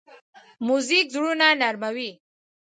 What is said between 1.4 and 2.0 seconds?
نرمه